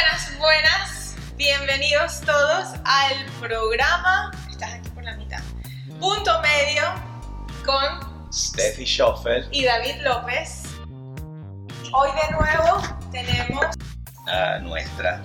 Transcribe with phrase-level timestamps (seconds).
[0.00, 1.14] buenas, buenas.
[1.36, 4.30] Bienvenidos todos al programa.
[4.50, 5.40] Estás aquí por la mitad.
[5.98, 6.82] Punto medio
[7.64, 10.62] con Steffi Schoffel, y David López.
[11.92, 12.82] Hoy de nuevo
[13.12, 13.66] tenemos
[14.28, 15.22] a nuestra.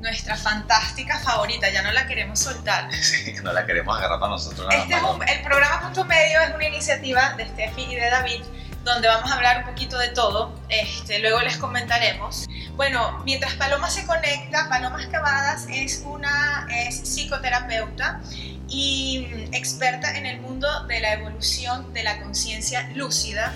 [0.00, 1.70] nuestra fantástica favorita.
[1.70, 2.88] Ya no la queremos soltar.
[3.02, 6.40] Sí, no la queremos agarrar para nosotros nada Este es un- el programa Punto Medio
[6.40, 8.42] es una iniciativa de Steffi y de David
[8.84, 10.54] donde vamos a hablar un poquito de todo.
[10.68, 12.46] Este, luego les comentaremos.
[12.76, 18.20] Bueno, mientras Paloma se conecta, Paloma Cavadas es una es psicoterapeuta
[18.68, 23.52] y mm, experta en el mundo de la evolución de la conciencia lúcida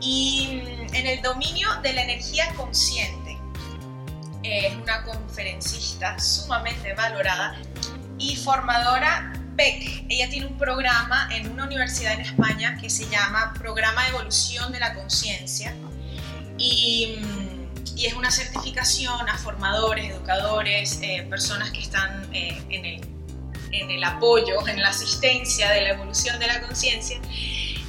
[0.00, 3.38] y mm, en el dominio de la energía consciente.
[4.42, 7.56] Es una conferencista sumamente valorada
[8.18, 10.04] y formadora PEC.
[10.08, 14.72] Ella tiene un programa en una universidad en España que se llama Programa de Evolución
[14.72, 15.74] de la Conciencia
[16.58, 17.52] y, mm,
[17.96, 23.00] y es una certificación a formadores, educadores, eh, personas que están eh, en, el,
[23.72, 27.20] en el apoyo, en la asistencia de la evolución de la conciencia.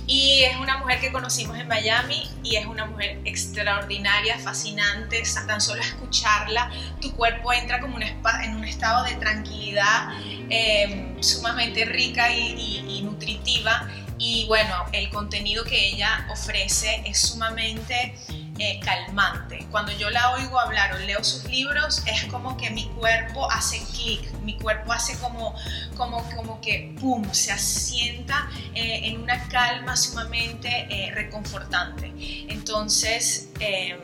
[0.06, 5.24] Y es una mujer que conocimos en Miami y es una mujer extraordinaria, fascinante.
[5.48, 10.10] Tan solo escucharla, tu cuerpo entra como un en un estado de tranquilidad
[10.50, 13.88] eh, sumamente rica y, y- y nutritiva.
[14.20, 18.16] Y bueno, el contenido que ella ofrece es sumamente
[18.60, 19.66] eh, calmante.
[19.72, 23.84] Cuando yo la oigo hablar o leo sus libros, es como que mi cuerpo hace
[23.94, 25.56] clic, mi cuerpo hace como,
[25.98, 32.14] como, como que, ¡pum!, se asienta eh, en una calma sumamente eh, reconfortante.
[32.48, 33.98] Entonces, eh,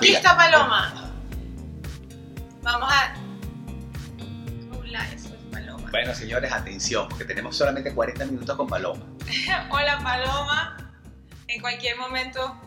[0.00, 1.12] ¿lista Paloma?
[2.62, 3.14] Vamos a...
[5.90, 9.04] Bueno, señores, atención, porque tenemos solamente 40 minutos con Paloma.
[9.70, 10.76] Hola Paloma,
[11.48, 12.60] en cualquier momento.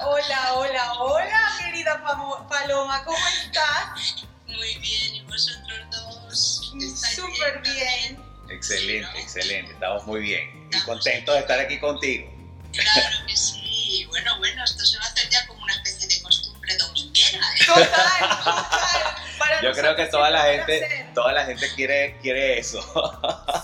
[0.00, 2.02] Hola, hola, hola, querida
[2.48, 4.24] Paloma, ¿cómo estás?
[4.46, 6.72] Muy bien, ¿y vosotros dos?
[6.80, 8.22] ¿Estáis Súper bien.
[8.50, 9.18] Excelente, Sí, ¿no?
[9.22, 10.48] excelente, estamos muy bien.
[10.70, 12.30] Y Estamos contentos de estar aquí contigo.
[12.72, 14.06] Claro que sí.
[14.08, 17.66] Bueno, bueno, esto se va a hacer ya como una especie de costumbre dominguera, ¿eh?
[17.66, 19.14] Total, total.
[19.48, 21.14] Para Yo creo que toda la gente, placer.
[21.14, 22.80] toda la gente quiere, quiere eso.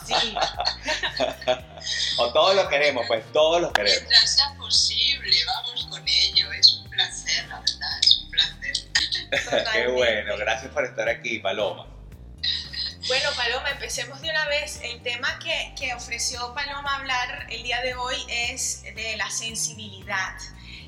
[0.06, 0.34] Sí,
[2.18, 4.00] o todos lo queremos, pues todos lo queremos.
[4.00, 6.52] Mientras sea posible, vamos con ello.
[6.52, 9.64] Es un placer, la verdad, es un placer.
[9.72, 11.86] Qué bueno, gracias por estar aquí, Paloma.
[13.06, 14.80] Bueno, Paloma, empecemos de una vez.
[14.82, 20.34] El tema que, que ofreció Paloma hablar el día de hoy es de la sensibilidad,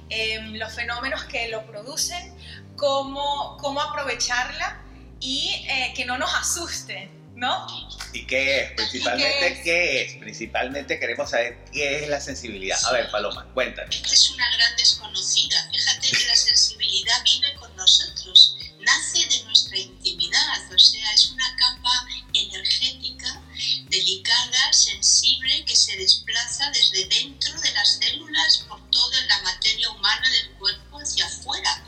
[0.09, 2.33] Em, los fenómenos que lo producen,
[2.77, 4.81] cómo, cómo aprovecharla
[5.21, 7.67] y eh, que no nos asuste, ¿no?
[8.13, 8.73] ¿Y qué es?
[8.73, 9.61] Principalmente, es?
[9.61, 10.15] ¿qué es?
[10.17, 12.79] Principalmente queremos saber qué es la sensibilidad.
[12.87, 13.95] A ver, Paloma, cuéntanos.
[13.95, 15.69] Esta es una gran desconocida.
[15.71, 18.57] Fíjate que la sensibilidad vive con nosotros,
[18.87, 23.43] nace de nuestra intimidad, o sea, es una capa energética,
[23.89, 30.31] delicada, sensible, que se desplaza desde dentro de las células por toda la materia humana
[30.31, 31.85] del cuerpo hacia afuera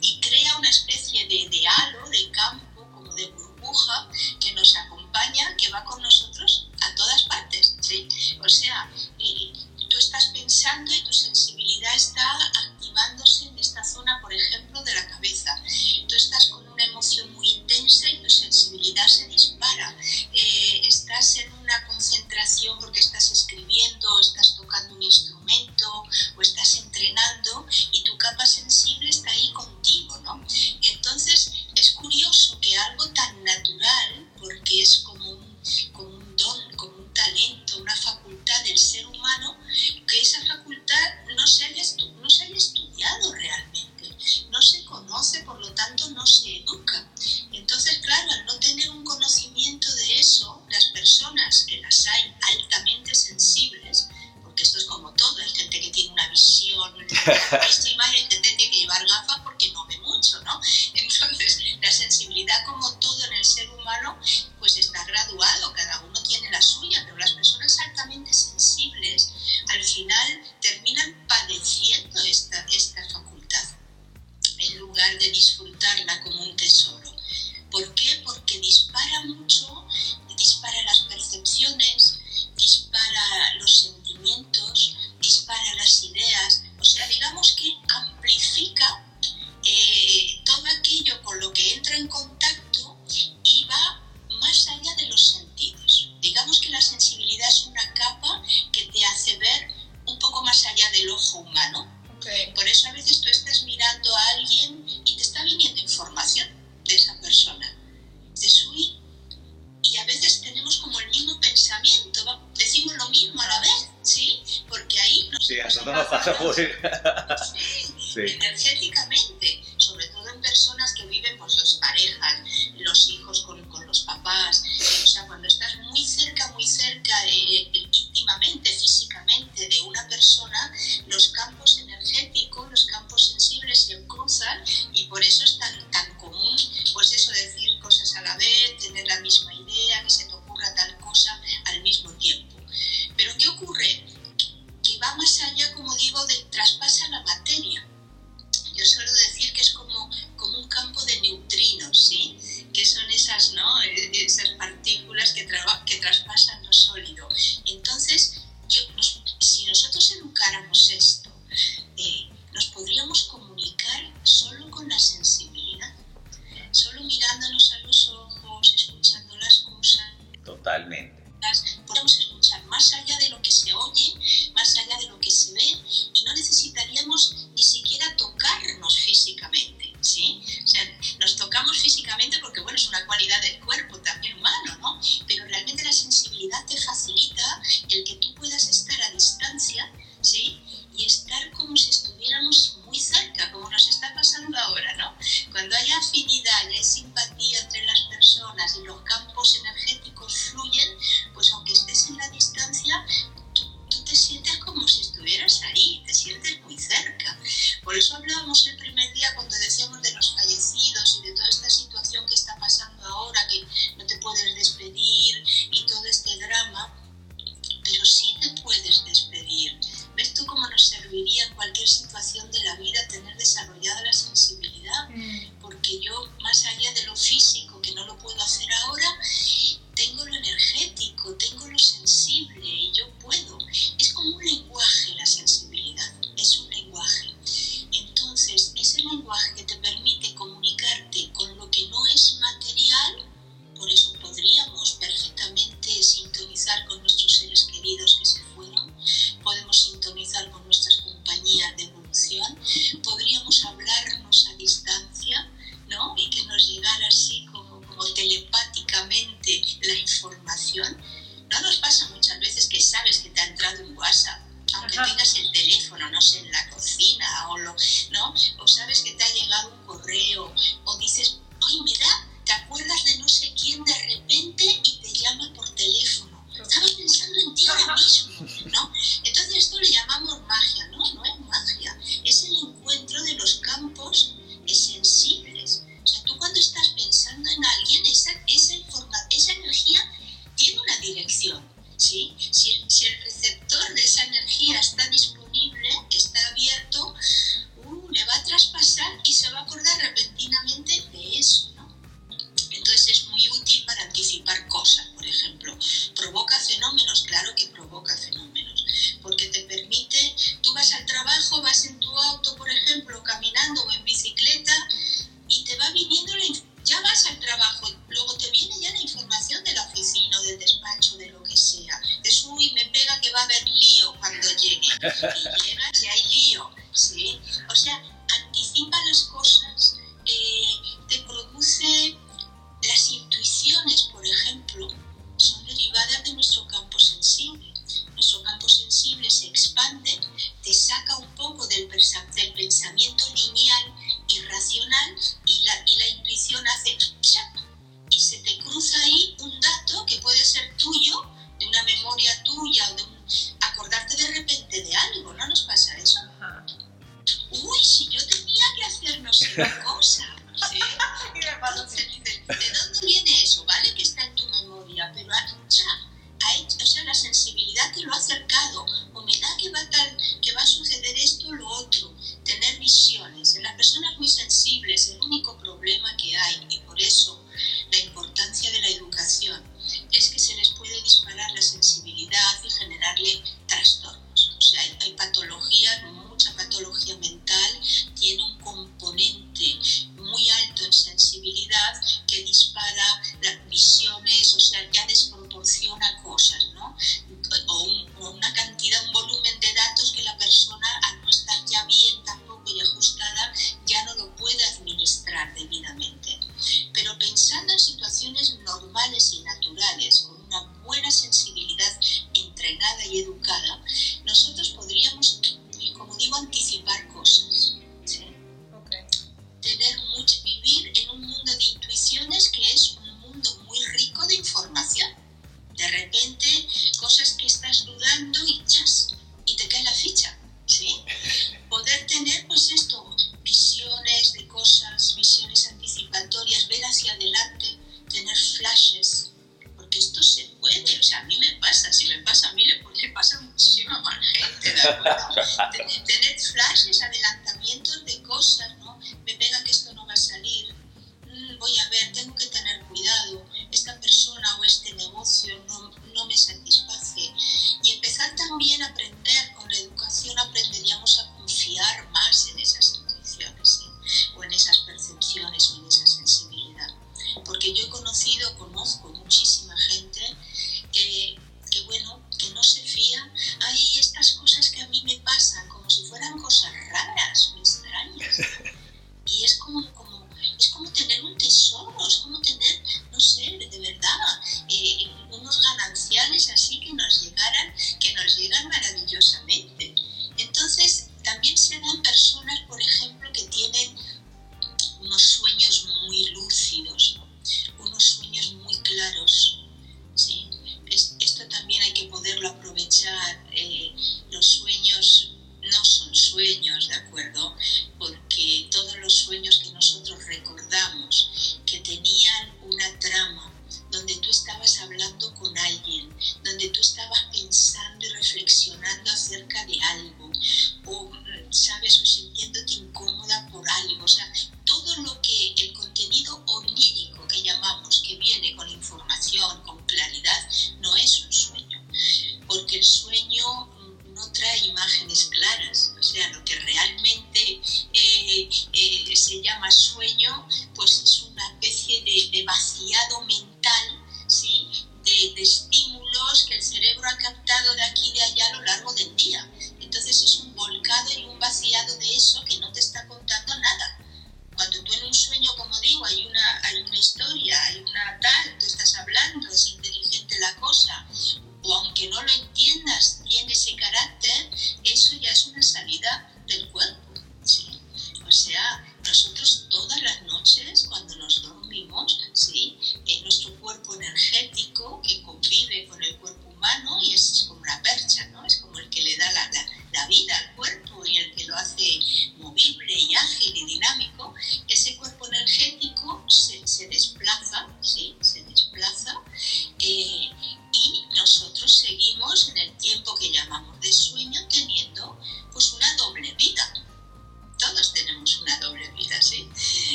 [0.00, 4.08] y crea una especie de, de halo, de campo, como de burbuja
[4.40, 7.76] que nos acompaña, que va con nosotros a todas partes.
[7.80, 8.08] ¿sí?
[8.44, 9.52] O sea, y
[9.96, 12.22] tú estás pensando y tu sensibilidad está
[12.68, 15.58] activándose en esta zona, por ejemplo, de la cabeza.
[16.06, 19.96] Tú estás con una emoción muy intensa y tu sensibilidad se dispara.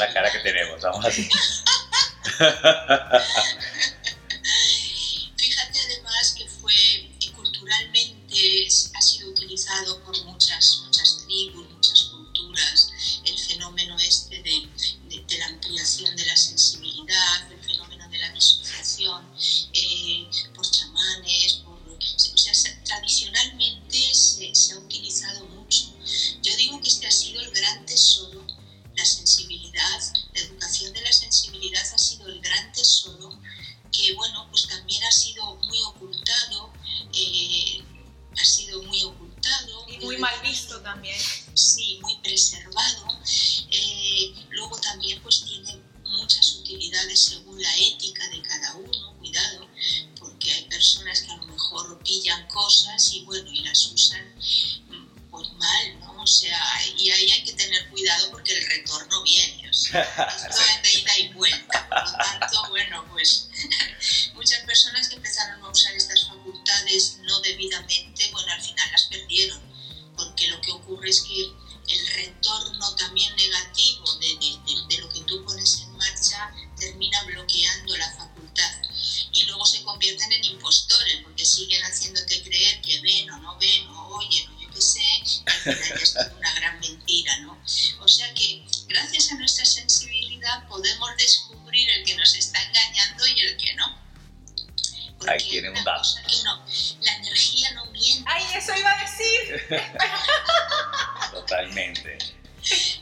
[0.00, 1.28] la cara que tenemos, vamos así.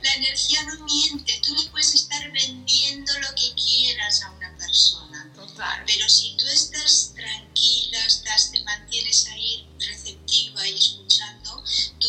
[0.03, 5.33] La energía no miente, tú le puedes estar vendiendo lo que quieras a una persona,
[5.35, 5.83] Total.
[5.85, 11.64] pero si tú estás tranquila, estás, te mantienes ahí receptiva y escuchando,
[11.99, 12.09] tú,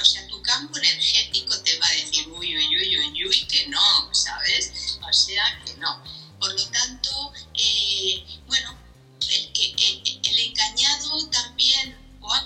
[0.00, 3.66] o sea, tu campo energético te va a decir, uy, uy, uy, uy, uy, que
[3.68, 4.98] no, ¿sabes?
[5.02, 6.02] O sea, que no.
[6.38, 8.24] Por lo tanto, eh,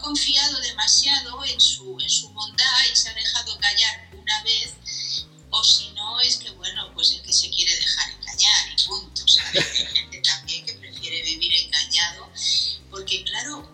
[0.04, 4.74] confiado demasiado en su, en su bondad y se ha dejado callar una vez,
[5.48, 9.26] o si no, es que bueno, pues es que se quiere dejar engañar y punto.
[9.26, 9.66] ¿sabes?
[9.80, 12.30] Hay gente también que prefiere vivir engañado,
[12.90, 13.66] porque claro,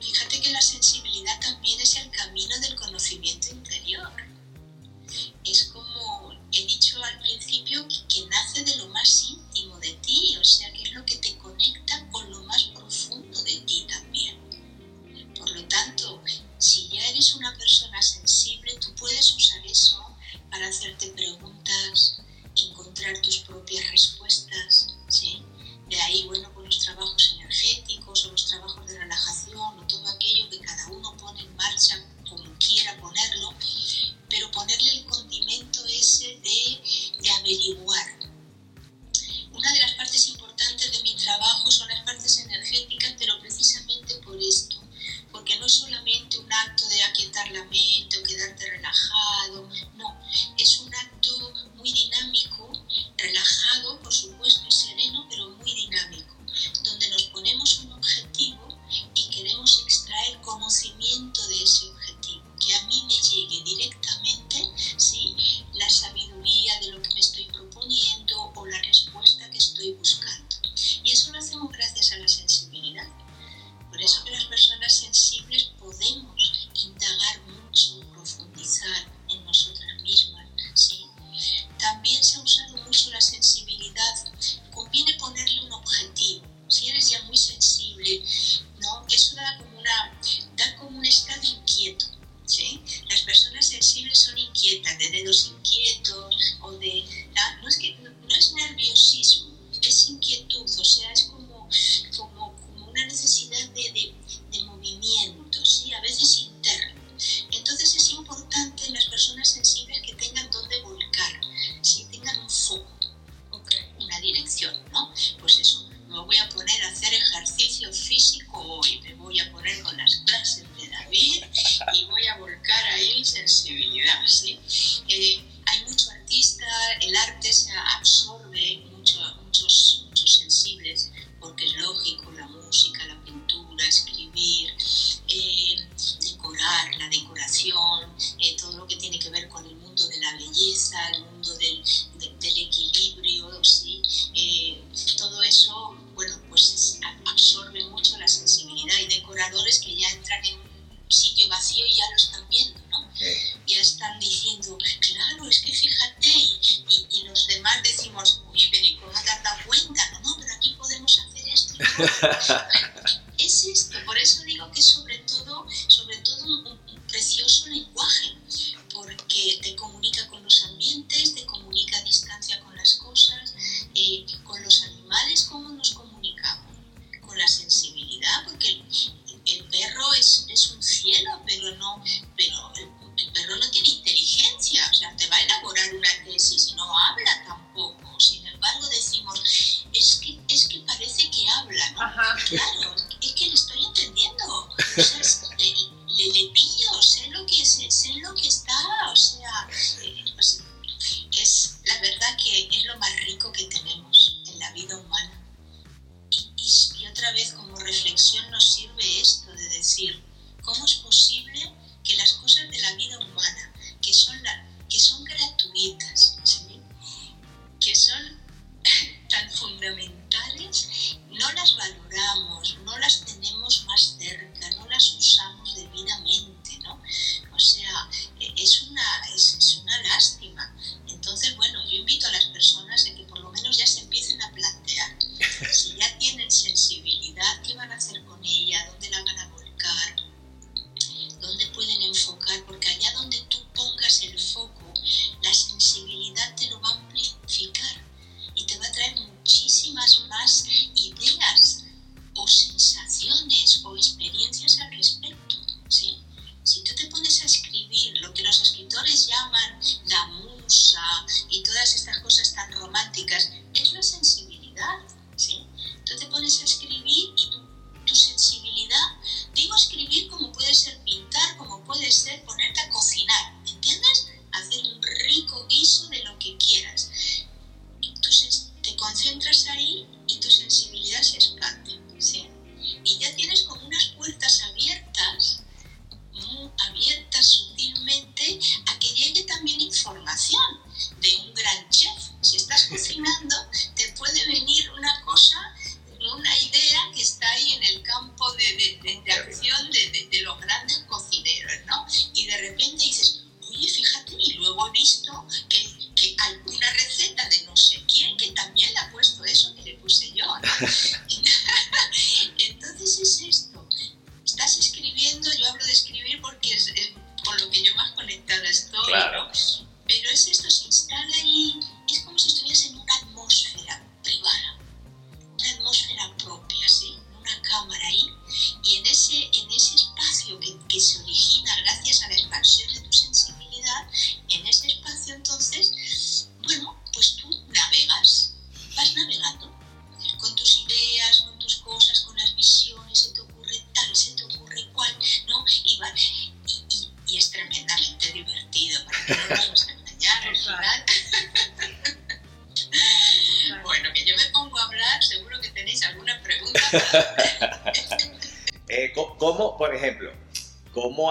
[0.00, 4.12] fíjate que la sensibilidad también es el camino del conocimiento interior.
[5.44, 7.84] Es como he dicho al principio,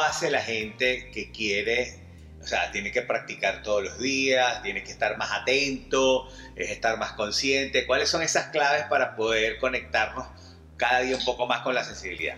[0.01, 1.99] hace la gente que quiere?
[2.41, 6.97] O sea, tiene que practicar todos los días, tiene que estar más atento, es estar
[6.97, 7.85] más consciente.
[7.85, 10.27] ¿Cuáles son esas claves para poder conectarnos
[10.75, 12.37] cada día un poco más con la sensibilidad?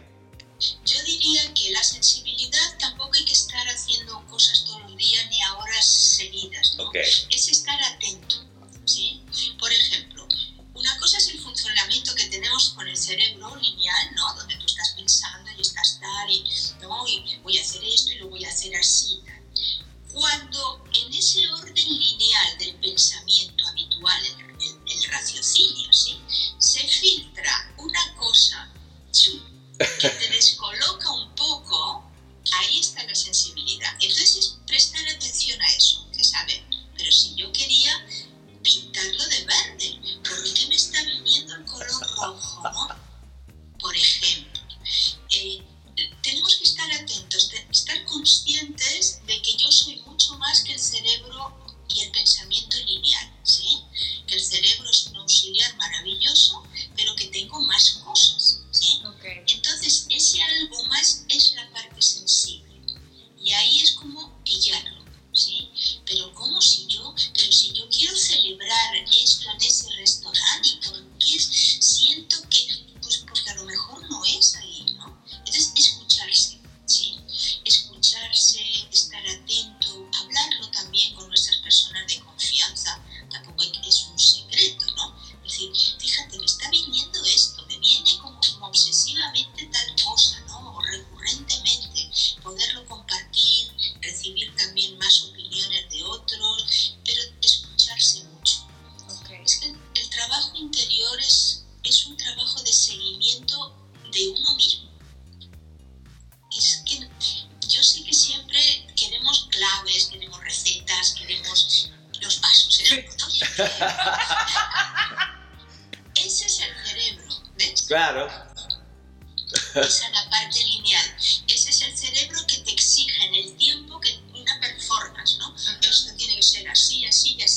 [18.86, 19.34] cita.
[20.12, 28.72] Cuando en ese orden lineal del pensamiento habitual, el, el, raciocinio, se filtra una cosa
[30.00, 32.10] que te descoloca un poco,
[32.54, 33.94] ahí está la sensibilidad.
[34.00, 36.64] Entonces, prestar atención a eso, que sabe,
[36.96, 38.06] pero si yo quería
[38.64, 42.64] pintarlo de verde, ¿por qué me está viniendo el color rojo?
[42.64, 43.05] ¿no?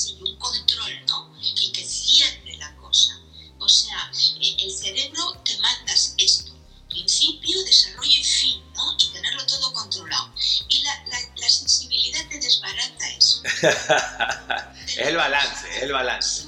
[0.07, 1.33] Y un control, ¿no?
[1.41, 3.19] Y que cierre la cosa.
[3.59, 6.51] O sea, eh, el cerebro te mandas esto,
[6.89, 8.95] principio, desarrollo y fin, ¿no?
[8.99, 10.33] Y tenerlo todo controlado.
[10.69, 13.41] Y la, la, la sensibilidad te desbarata eso.
[14.87, 16.38] es el balance, es el balance.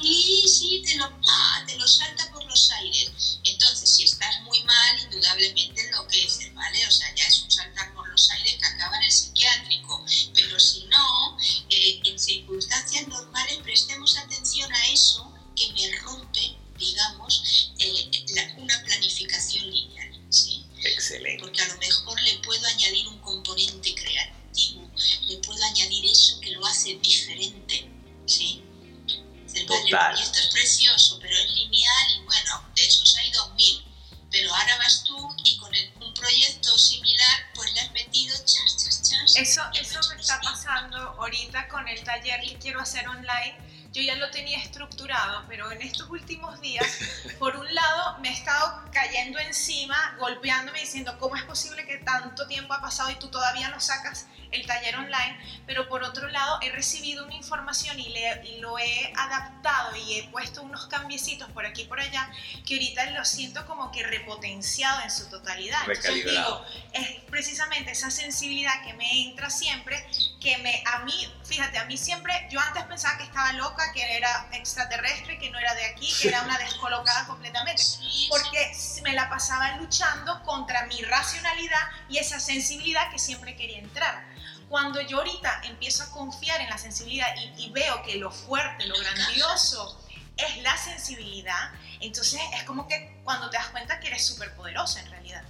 [49.22, 53.80] Encima, golpeándome, diciendo, ¿cómo es posible que tanto tiempo ha pasado y tú todavía no
[53.80, 55.38] sacas el taller online?
[55.66, 60.20] Pero por otro lado, he recibido una información y, le- y lo he adaptado y
[60.20, 62.30] he puesto unos cambiecitos por aquí y por allá,
[62.66, 65.80] que ahorita lo siento como que repotenciado en su totalidad.
[66.10, 70.06] Entonces digo, es precisamente esa sensibilidad que me entra siempre,
[70.42, 74.02] que me, a mí, fíjate, a mí siempre, yo antes pensaba que estaba loca, que
[74.18, 77.82] era extraterrestre, que no era de aquí, que era una descolocada completamente,
[78.30, 78.72] porque
[79.04, 84.26] me la pasaba luchando contra mi racionalidad y esa sensibilidad que siempre quería entrar.
[84.72, 88.86] Cuando yo ahorita empiezo a confiar en la sensibilidad y, y veo que lo fuerte,
[88.86, 90.02] lo grandioso
[90.38, 95.02] es la sensibilidad, entonces es como que cuando te das cuenta que eres súper poderosa
[95.02, 95.44] en realidad.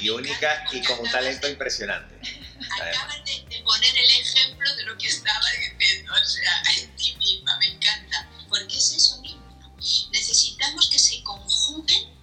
[0.00, 2.18] Y única y con un talento impresionante.
[2.72, 5.46] Acabas de, de poner el ejemplo de lo que estaba
[5.78, 9.76] diciendo, o sea, en ti misma, me encanta, porque es eso mismo, ¿no?
[9.76, 12.18] Necesitamos que se conjuguen,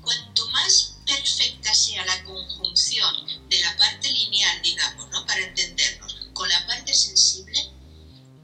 [0.00, 3.14] cuanto más perfecta sea la conjunción
[3.48, 5.26] de la parte lineal, digamos, ¿no?
[5.26, 7.70] Para entendernos, con la parte sensible,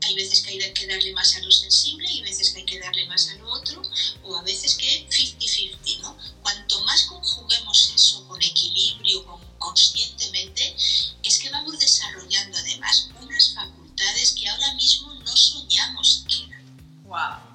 [0.02, 2.80] hay veces que hay que darle más a lo sensible y veces que hay que
[2.80, 3.82] darle más a lo otro,
[4.24, 6.16] o a veces que 50-50, ¿no?
[6.42, 10.74] Cuanto más conjuguemos eso con equilibrio, con, conscientemente,
[11.22, 16.60] es que vamos desarrollando además unas facultades que ahora mismo no soñamos siquiera.
[17.04, 17.50] ¡Wow!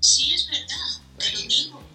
[0.00, 1.85] Sí, es verdad, te lo digo.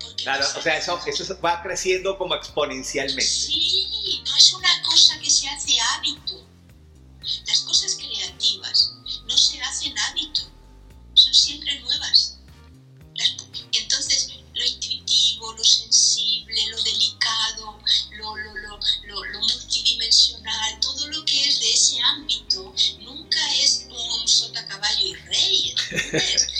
[0.00, 3.22] Porque Claro, no o sea, eso, eso va creciendo como exponencialmente.
[3.24, 6.44] Sí, no es una cosa que se hace hábito.
[7.46, 8.92] Las cosas creativas
[9.26, 10.42] no se hacen hábito,
[11.14, 12.38] son siempre nuevas.
[13.16, 13.36] Las-
[13.72, 17.78] entonces, lo intuitivo, lo sensible, lo delicado,
[18.12, 24.26] lo, lo, lo, lo, multidimensional, todo lo que es de ese ámbito, nunca es un
[24.28, 26.46] sota, caballo y rey, ¿entiendes?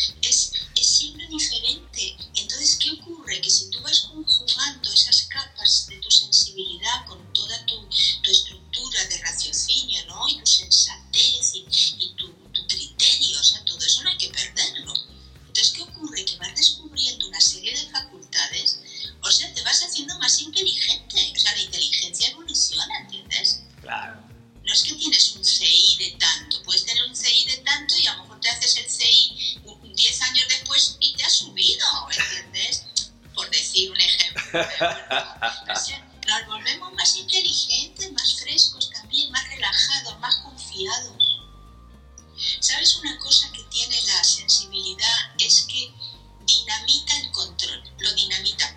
[34.80, 41.40] nos volvemos más inteligentes, más frescos también, más relajados, más confiados.
[42.60, 45.34] ¿Sabes una cosa que tiene la sensibilidad?
[45.38, 45.92] Es que
[46.44, 48.74] dinamita el control, lo dinamita.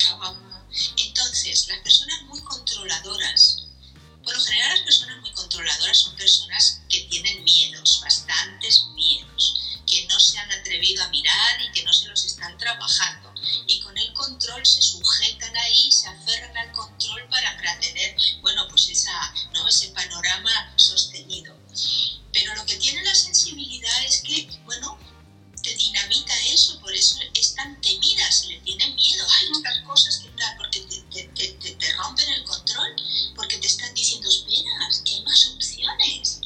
[0.98, 3.64] Entonces, las personas muy controladoras,
[4.24, 10.06] por lo general las personas muy controladoras son personas que tienen miedos, bastantes miedos, que
[10.08, 13.31] no se han atrevido a mirar y que no se los están trabajando.
[13.68, 18.68] Y con el control se sujetan ahí, se aferran al control para, para tener, bueno,
[18.70, 19.12] pues esa,
[19.54, 19.68] ¿no?
[19.68, 21.58] ese panorama sostenido.
[22.34, 24.98] Pero lo que tiene la sensibilidad es que, bueno,
[25.62, 29.26] te dinamita eso, por eso es tan temida, se le tiene miedo.
[29.30, 32.96] Hay estas cosas que tal, porque te, te, te, te- te rompen el control,
[33.36, 36.40] porque te están diciendo, espera, que hay más opciones.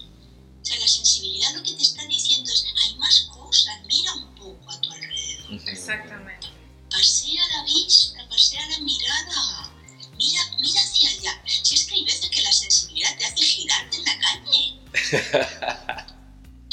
[0.61, 4.35] O sea, la sensibilidad lo que te está diciendo es, hay más cosas, mira un
[4.35, 5.69] poco a tu alrededor.
[5.69, 6.47] Exactamente.
[6.95, 9.69] Pasea la vista, pasea la mirada.
[10.15, 11.41] Mira, mira hacia allá.
[11.45, 14.79] Si es que hay veces que la sensibilidad te hace girarte en la calle.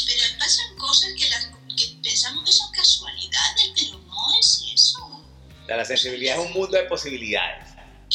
[0.07, 5.27] pero pasan cosas que, las, que pensamos que son casualidades, pero no es eso.
[5.67, 7.75] La sensibilidad es un mundo de posibilidades.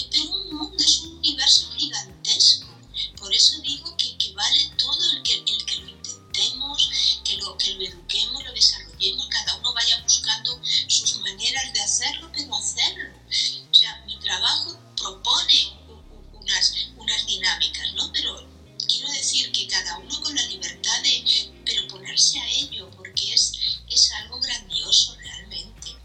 [0.09, 2.73] Pero un mundo, es un universo gigantesco.
[3.17, 7.57] Por eso digo que, que vale todo el que, el que lo intentemos, que lo,
[7.57, 9.26] que lo eduquemos, lo desarrollemos
[10.88, 13.13] sus maneras de hacerlo, pero hacerlo.
[13.69, 15.73] O sea, mi trabajo propone
[16.34, 18.12] unas, unas dinámicas, ¿no?
[18.12, 18.47] Pero
[18.88, 23.51] quiero decir que cada uno con la libertad de pero ponerse a ello, porque es,
[23.89, 25.95] es algo grandioso realmente.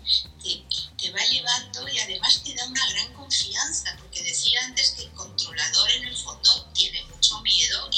[0.43, 0.65] Te,
[0.99, 5.13] te va llevando y además te da una gran confianza, porque decía antes que el
[5.13, 7.91] controlador en el fondo tiene mucho miedo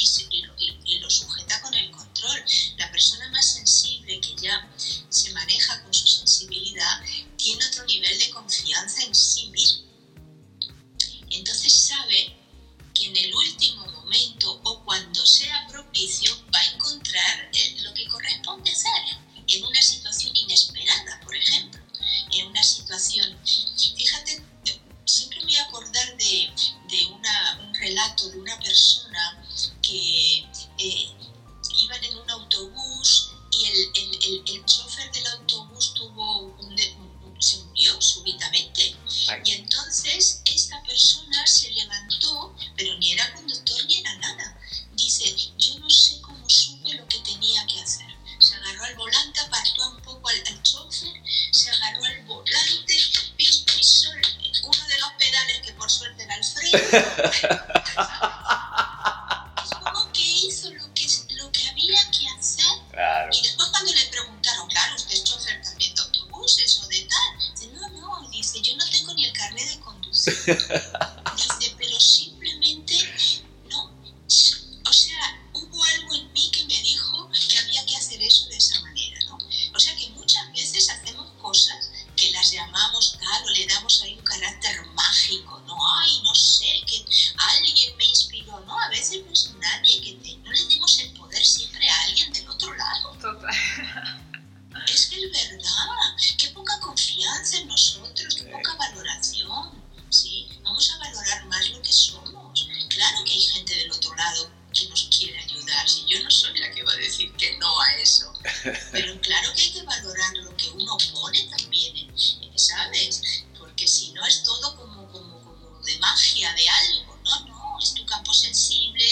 [108.93, 112.13] pero claro que hay que valorar lo que uno pone también,
[112.57, 113.21] ¿sabes?
[113.59, 117.93] Porque si no es todo como, como, como de magia, de algo, no, no, es
[117.95, 119.05] tu campo sensible,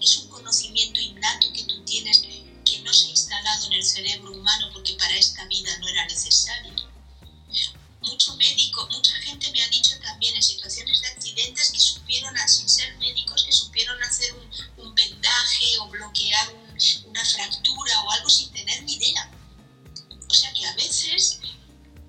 [0.00, 2.22] es un conocimiento innato que tú tienes
[2.64, 6.06] que no se ha instalado en el cerebro humano porque para esta vida no era
[6.06, 6.72] necesario.
[8.00, 12.68] Mucho médico, mucha gente me ha dicho también en situaciones de accidentes que supieron, sin
[12.68, 14.50] ser médicos, que supieron hacer un,
[14.84, 16.63] un vendaje o bloquear un-
[17.06, 19.30] una fractura o algo sin tener ni idea.
[20.28, 21.38] O sea que a veces,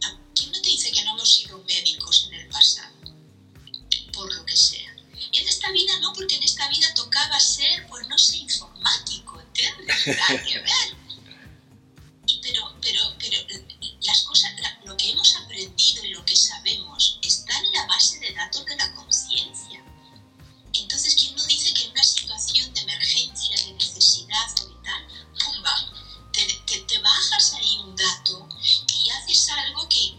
[0.04, 2.94] ¿a- ¿quién no te dice que no hemos sido médicos en el pasado?
[4.14, 4.96] Por lo que sea.
[5.32, 9.40] Y en esta vida no, porque en esta vida tocaba ser, pues no sé, informático,
[9.42, 10.08] ¿entiendes?
[10.08, 10.96] Nada que ver.
[12.28, 13.38] Y pero, pero, pero
[14.02, 18.20] las cosas, la- lo que hemos aprendido y lo que sabemos está en la base
[18.20, 19.84] de datos de la conciencia.
[20.74, 21.85] Entonces, ¿quién no dice que
[27.06, 28.50] bajas ahí un dato
[28.94, 30.16] y haces algo que,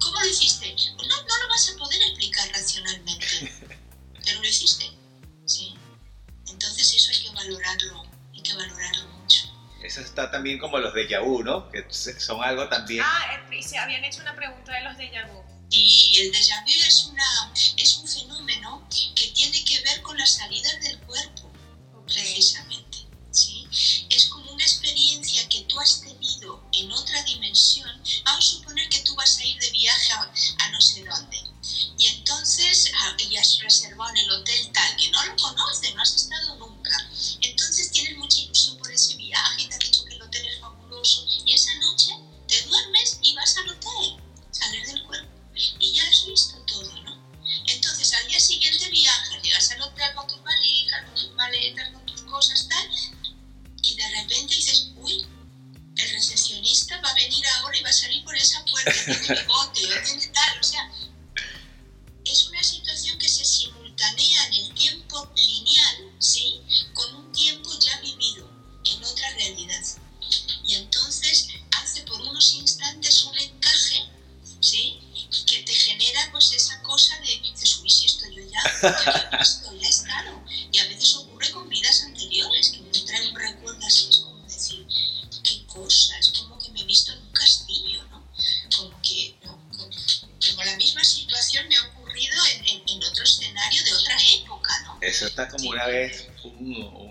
[0.00, 0.74] ¿cómo lo hiciste?
[0.96, 3.26] Pues no, no lo vas a poder explicar racionalmente,
[4.24, 4.92] pero lo hiciste,
[5.44, 5.74] ¿sí?
[6.46, 9.40] Entonces eso hay que valorarlo, hay que valorarlo mucho.
[9.82, 11.68] Eso está también como los de vu, ¿no?
[11.70, 13.02] Que son algo también.
[13.04, 15.42] Ah, eh, se habían hecho una pregunta de los de vu.
[15.70, 20.34] Y el déjà vu es, una, es un fenómeno que tiene que ver con las
[20.34, 21.50] salidas del cuerpo,
[22.06, 22.98] precisamente.
[23.30, 23.66] ¿sí?
[24.10, 27.88] Es como una experiencia que tú has tenido en otra dimensión.
[28.24, 31.38] Vamos a suponer que tú vas a ir de viaje a, a no sé dónde.
[31.98, 36.02] Y entonces ah, y has reservado en el hotel tal, que no lo conoces, no
[36.02, 37.10] has estado nunca.
[37.40, 39.89] Entonces tienes mucha ilusión por ese viaje, te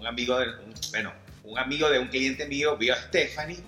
[0.09, 3.59] amigo, de, un, bueno, un amigo de un cliente mío vio a Stephanie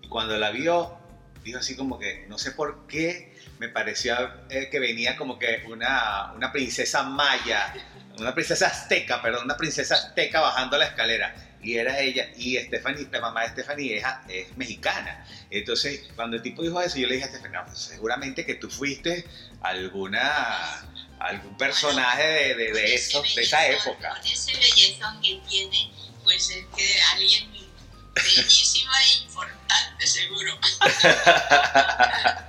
[0.00, 0.96] y cuando la vio,
[1.42, 5.64] dijo así como que, no sé por qué, me parecía eh, que venía como que
[5.68, 7.74] una, una princesa maya,
[8.18, 11.34] una princesa azteca, perdón, una princesa azteca bajando la escalera.
[11.62, 15.26] Y era ella, y Stephanie, la mamá de Stephanie es, es mexicana.
[15.50, 18.54] Entonces, cuando el tipo dijo eso, yo le dije a Stephanie, no, pues, seguramente que
[18.54, 19.24] tú fuiste
[19.62, 20.86] alguna
[21.18, 24.10] algún personaje de, de, de, eso, de esa época.
[24.10, 25.90] Con ese bellezón que tiene,
[26.24, 27.56] pues es que alguien
[28.14, 30.58] bellísima e importante, seguro.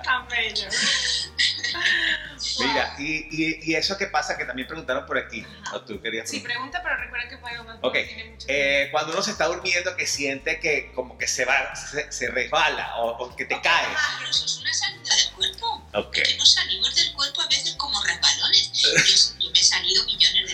[0.03, 0.67] Tan bello.
[2.59, 6.29] Mira, y, y, y, eso que pasa, que también preguntaron por aquí, ¿o tú querías?
[6.29, 7.77] Sí, pregunta, pero recuerda que puede más.
[7.81, 11.45] Ok, tiene mucho eh, cuando uno se está durmiendo que siente que como que se
[11.45, 13.87] va, se, se resbala o, o que te cae
[15.37, 15.87] cuerpo.
[15.93, 16.23] Okay.
[16.23, 18.71] Que nos salimos del cuerpo a veces como resbalones.
[19.39, 20.46] Yo me he salido millones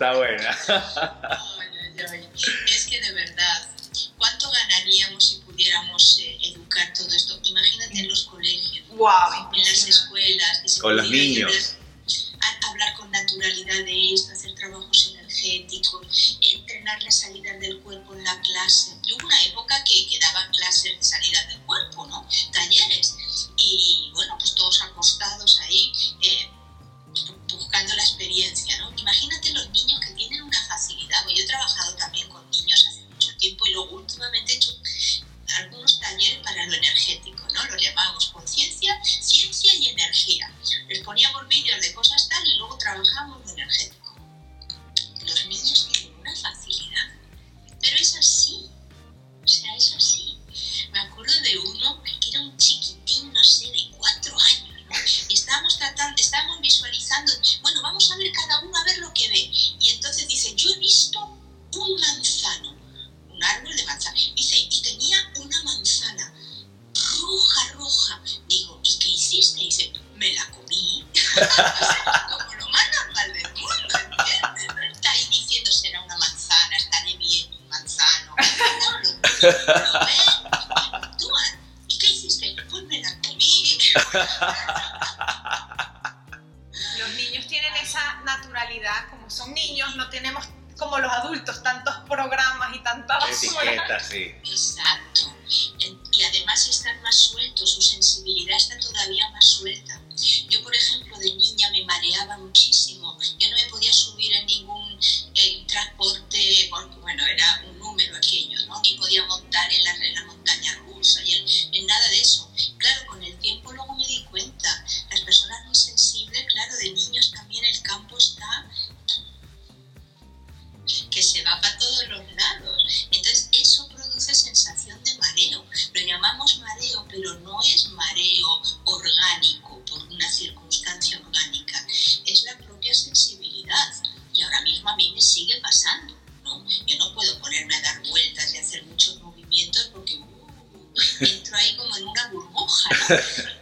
[0.00, 0.56] está buena.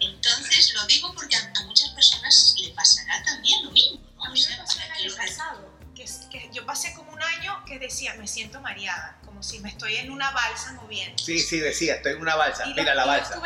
[0.01, 4.01] Entonces lo digo porque a, muchas personas le pasará también lo mismo.
[4.25, 7.79] A mí me pasó el año pasado, que, que yo pasé como un año que
[7.79, 11.23] decía, me siento mareada, como si me estoy en una balsa moviendo.
[11.23, 13.39] Sí, sí, decía, estoy en una balsa, mira la, balsa.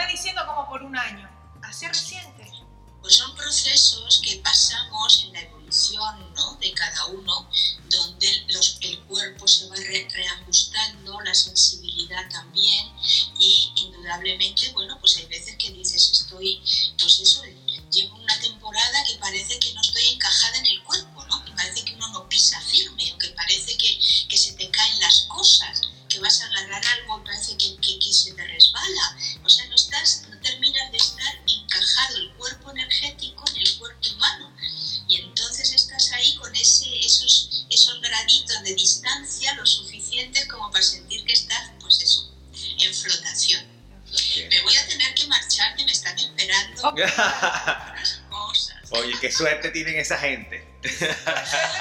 [49.32, 50.64] Suerte tienen esa gente.
[50.82, 51.16] Qué suerte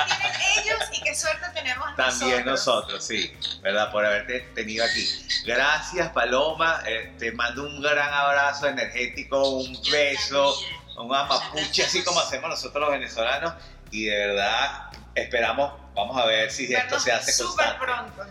[0.08, 3.04] tienen ellos y qué suerte tenemos También nosotros.
[3.04, 3.92] nosotros, sí, ¿verdad?
[3.92, 5.08] Por haberte tenido aquí.
[5.46, 6.82] Gracias, Paloma.
[6.88, 10.82] Eh, te mando un gran abrazo energético, un Yo beso, también.
[11.10, 13.54] un amapuche, así como hacemos nosotros los venezolanos.
[13.92, 18.26] Y de verdad, esperamos, vamos a ver si esto se hace súper pronto.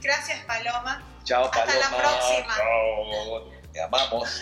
[0.00, 1.02] Gracias, Paloma.
[1.24, 1.90] Chao, Hasta Paloma.
[1.90, 2.56] la próxima.
[2.56, 3.58] Chao.
[3.72, 4.40] Te amamos.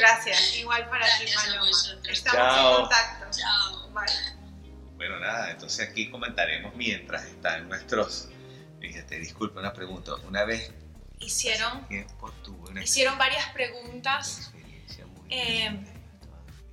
[0.00, 0.56] Gracias.
[0.56, 1.70] Igual para ti, Gracias a Paloma.
[2.10, 2.70] Estamos Chao.
[2.70, 3.38] en contacto.
[3.38, 3.88] Chao.
[3.90, 4.40] Bye.
[4.96, 8.28] Bueno, nada, entonces aquí comentaremos mientras están nuestros.
[8.80, 10.14] Fíjate, disculpa una pregunta.
[10.26, 10.72] Una vez
[11.18, 14.52] Hicieron, tiempo tuve una hicieron varias preguntas.
[15.28, 15.78] Eh,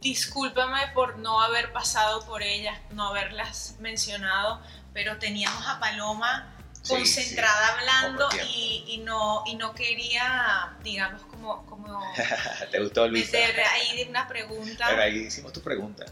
[0.01, 4.61] Discúlpame por no haber pasado por ellas, no haberlas mencionado,
[4.93, 6.53] pero teníamos a Paloma
[6.87, 12.01] concentrada hablando y, y no, y no quería, digamos, como, como
[12.71, 13.37] ¿Te gustó Luisa?
[13.37, 14.85] meter ahí de una pregunta.
[14.89, 16.05] Pero ahí hicimos tu pregunta.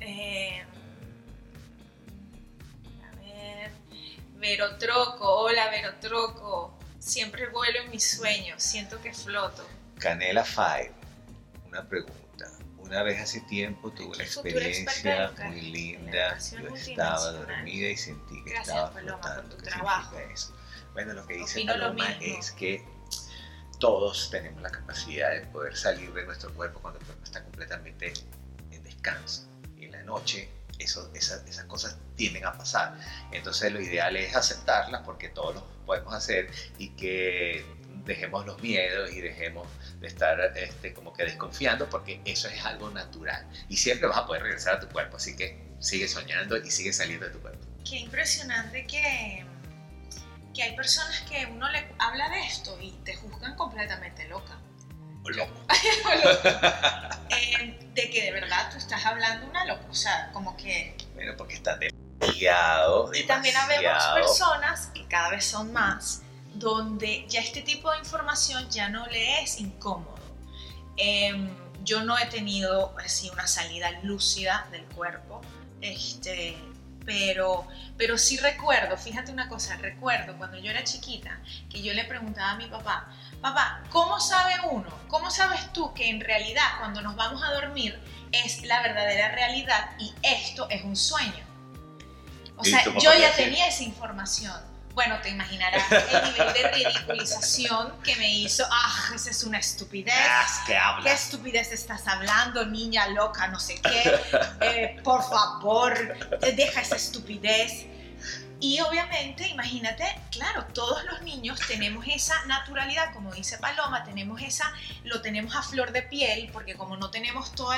[0.00, 0.64] Eh,
[3.02, 3.70] a ver,
[4.36, 9.66] Verotroco, hola Verotroco, siempre vuelo en mis sueños, siento que floto.
[9.98, 10.92] Canela Five,
[11.68, 12.21] una pregunta.
[12.92, 16.36] Una vez hace tiempo tuve una experiencia muy linda.
[16.38, 19.56] Yo estaba dormida y sentí que Gracias, estaba flotando.
[19.56, 20.54] ¿Qué significa eso?
[20.92, 22.84] Bueno, lo que dice Paloma es que
[23.80, 28.12] todos tenemos la capacidad de poder salir de nuestro cuerpo cuando el cuerpo está completamente
[28.70, 29.48] en descanso.
[29.78, 32.94] Y en la noche eso, esa- esas cosas tienden a pasar.
[33.30, 37.64] Entonces lo ideal es aceptarlas porque todos lo podemos hacer y que
[38.04, 39.66] dejemos los miedos y dejemos
[40.00, 44.26] de estar este, como que desconfiando porque eso es algo natural y siempre vas a
[44.26, 47.64] poder regresar a tu cuerpo, así que sigue soñando y sigue saliendo de tu cuerpo.
[47.88, 49.44] Qué impresionante que,
[50.54, 54.58] que hay personas que uno le habla de esto y te juzgan completamente loca.
[55.24, 55.52] Loco.
[57.30, 60.96] Eh, de que de verdad tú estás hablando una loca, o sea, como que...
[61.14, 66.22] Bueno, porque están demasiado, Y también habemos demasiado- personas, que cada vez son más,
[66.54, 70.18] donde ya este tipo de información ya no le es incómodo.
[70.96, 71.48] Em,
[71.84, 75.40] yo no he tenido así una salida lúcida del cuerpo,
[75.80, 76.56] este,
[77.04, 81.40] pero, pero sí recuerdo, fíjate una cosa, recuerdo cuando yo era chiquita
[81.70, 83.08] que yo le preguntaba a mi papá,
[83.40, 84.88] papá, ¿cómo sabe uno?
[85.08, 87.98] ¿Cómo sabes tú que en realidad cuando nos vamos a dormir
[88.30, 91.44] es la verdadera realidad y esto es un sueño?
[92.56, 94.71] O ¿Y sea, yo ya tenía esa información.
[94.94, 98.64] Bueno, te imaginarás el nivel de ridiculización que me hizo.
[98.70, 100.14] ¡Ah, esa es una estupidez!
[100.18, 104.20] Ah, ¿Qué estupidez estás hablando, niña loca, no sé qué?
[104.60, 105.92] Eh, por favor,
[106.40, 107.86] eh, deja esa estupidez.
[108.60, 114.72] Y obviamente, imagínate, claro, todos los niños tenemos esa naturalidad, como dice Paloma, tenemos esa,
[115.04, 117.76] lo tenemos a flor de piel, porque como no tenemos todos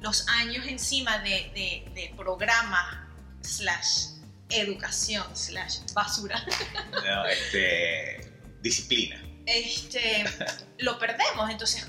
[0.00, 3.06] los años encima de, de, de programa
[3.42, 4.21] slash
[4.60, 6.44] educación slash basura,
[6.92, 9.22] No, este, disciplina.
[9.46, 10.24] este,
[10.78, 11.50] lo perdemos.
[11.50, 11.86] Entonces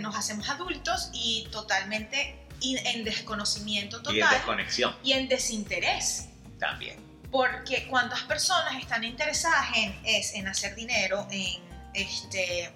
[0.00, 6.26] nos hacemos adultos y totalmente in- en desconocimiento Y en total desconexión y en desinterés.
[6.58, 6.98] también.
[7.30, 11.60] Porque cuántas personas están interesadas en, es, en hacer dinero, en
[11.94, 12.72] este,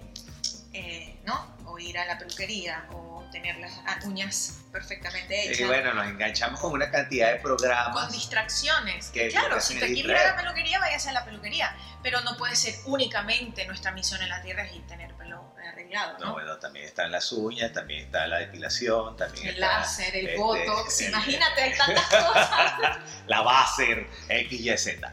[0.73, 1.55] eh, ¿no?
[1.65, 3.73] O ir a la peluquería o tener las
[4.05, 5.59] uñas perfectamente hechas.
[5.59, 8.11] Y bueno, nos enganchamos con una cantidad de con programas.
[8.11, 9.07] distracciones.
[9.09, 11.75] que claro, si te quieres ir a la peluquería, váyase a la peluquería.
[12.03, 16.19] Pero no puede ser únicamente nuestra misión en la Tierra es ir tener pelo arreglado,
[16.19, 16.33] No, ¿no?
[16.33, 20.37] bueno, también están las uñas, también está la depilación, también el está láser, el este,
[20.39, 22.99] botox, el- imagínate, hay tantas cosas.
[23.27, 25.11] la Baser, X, Y, Z.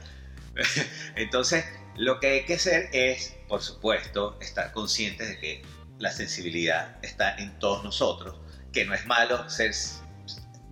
[1.17, 1.65] Entonces,
[1.97, 5.63] lo que hay que hacer es, por supuesto, estar conscientes de que
[6.03, 8.37] la sensibilidad está en todos nosotros,
[8.73, 9.73] que no es malo ser,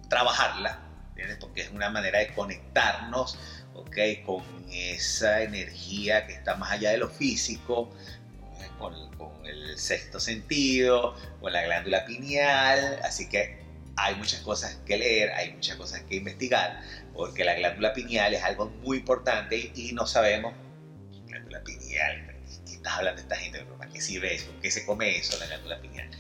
[0.09, 0.81] trabajarla.
[1.39, 3.39] Porque es una manera de conectarnos,
[3.74, 3.97] ¿ok?
[4.26, 7.95] Con esa energía que está más allá de lo físico,
[8.78, 13.61] con, con el sexto sentido, con la glándula pineal, así que
[13.97, 16.81] hay muchas cosas que leer, hay muchas cosas que investigar,
[17.14, 20.55] porque la glándula pineal es algo muy importante y no sabemos,
[21.28, 22.30] glándula pineal, ¿qué
[22.81, 23.64] estás hablando de esta gente?
[23.78, 24.47] ¿Para qué sirve eso?
[24.47, 26.11] ¿Por qué se come eso, la glándula pineal?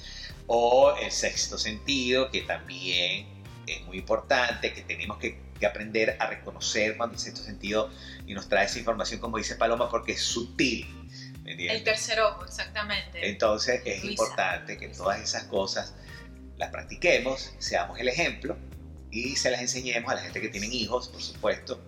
[0.46, 3.26] O el sexto sentido, que también
[3.66, 7.90] es muy importante, que tenemos que, que aprender a reconocer cuando el sexto sentido
[8.26, 10.86] y nos trae esa información, como dice Paloma, porque es sutil.
[11.42, 11.78] ¿me entiendes?
[11.78, 13.28] El tercer ojo, exactamente.
[13.28, 14.22] Entonces es Luisa.
[14.22, 15.94] importante que todas esas cosas
[16.58, 18.56] las practiquemos, seamos el ejemplo
[19.10, 21.82] y se las enseñemos a la gente que tienen hijos, por supuesto.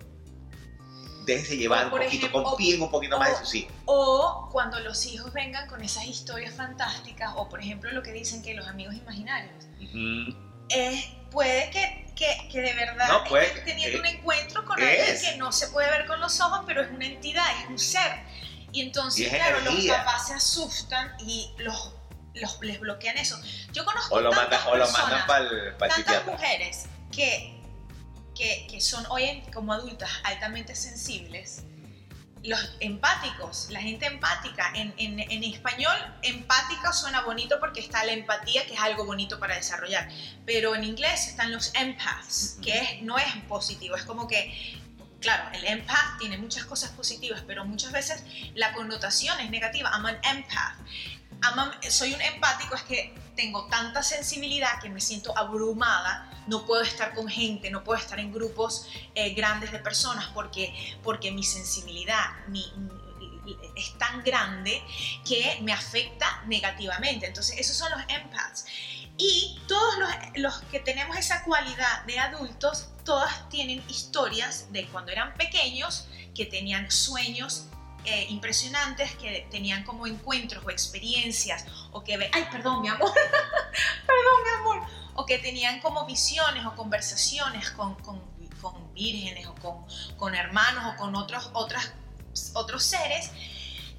[1.25, 3.73] Déjense llevar un poquito, ejemplo, confíen un poquito más o- de sus hijos.
[3.85, 8.41] O cuando los hijos vengan con esas historias fantásticas, o por ejemplo lo que dicen
[8.43, 9.53] que los amigos imaginarios.
[9.81, 10.35] Ujú.
[10.69, 14.79] Eh, puede que, que, que de verdad No, puede estén teniendo eh, un encuentro con
[14.81, 14.99] es.
[14.99, 17.77] alguien que no se puede ver con los ojos, pero es una entidad, es un
[17.79, 18.11] ser.
[18.71, 19.93] Y entonces, Y es claro, energía.
[19.97, 21.93] los papás se asustan y los,
[22.33, 23.39] los, les bloquean eso.
[23.71, 27.52] Yo conozco O lo tantas mandan, o lo personas, mandan para el tantas mujeres que,
[28.35, 31.63] que, que son hoy en- como adultas altamente sensibles,
[32.43, 38.11] los empáticos, la gente empática, en, en, en español empática suena bonito porque está la
[38.11, 40.09] empatía, que es algo bonito para desarrollar,
[40.45, 44.77] pero en inglés están los empaths, que es, no es positivo, es como que,
[45.21, 48.21] claro, el empath tiene muchas cosas positivas, pero muchas veces
[48.55, 50.75] la connotación es negativa, I'm an empath.
[51.89, 57.13] Soy un empático, es que tengo tanta sensibilidad que me siento abrumada, no puedo estar
[57.13, 60.73] con gente, no puedo estar en grupos eh, grandes de personas porque,
[61.03, 62.71] porque mi sensibilidad mi-
[63.75, 64.81] es tan grande
[65.25, 67.25] que me afecta negativamente.
[67.27, 68.65] Entonces, esos son los empaths.
[69.17, 75.11] Y todos los, los que tenemos esa cualidad de adultos, todas tienen historias de cuando
[75.11, 77.65] eran pequeños, que tenían sueños
[78.05, 83.13] eh, impresionantes, que tenían como encuentros o experiencias, o que ay, perdón, mi amor,
[84.07, 88.21] perdón, mi amor, o que tenían como visiones o conversaciones con, con,
[88.61, 89.85] con vírgenes o con,
[90.17, 91.93] con hermanos o con otros, otras,
[92.53, 93.31] otros seres.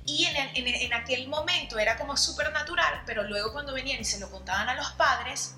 [0.07, 4.05] Y en, en, en aquel momento era como súper natural, pero luego cuando venían y
[4.05, 5.55] se lo contaban a los padres,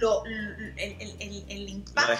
[0.00, 2.12] lo, el, el- el- impacto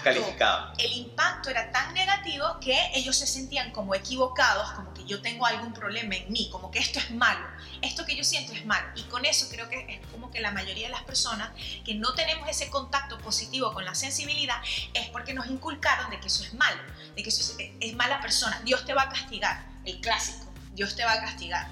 [0.79, 5.45] el impacto era tan negativo que ellos se sentían como equivocados, como que yo tengo
[5.47, 7.47] algún problema en mí, como que esto es malo,
[7.83, 8.87] esto que yo siento es malo.
[8.97, 11.51] Y con eso creo que es como que la mayoría de las personas
[11.85, 14.63] que no tenemos ese contacto positivo con la sensibilidad
[14.95, 16.81] es porque nos inculcaron de que eso es malo,
[17.15, 18.61] de que eso es, es mala persona.
[18.65, 21.69] Dios te va a castigar, el clásico, Dios te va a castigar.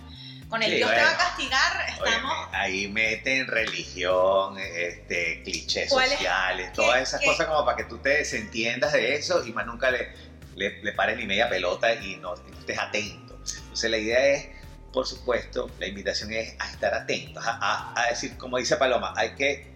[0.53, 1.73] Con el Sí, Dios te va a castigar
[2.03, 2.49] Oye, estamos...
[2.53, 7.27] ahí meten religión, este, clichés sociales, ¿Qué- todas esas qué?
[7.27, 10.13] cosas como para que tú te desentiendas de eso y más nunca le,
[10.55, 13.35] le, le pares ni media pelota y no, y no estés atento.
[13.63, 14.49] Entonces la idea es,
[14.93, 19.15] por supuesto, la invitación es a estar atentos, a, a- a decir, como dice Paloma,
[19.17, 19.73] hay que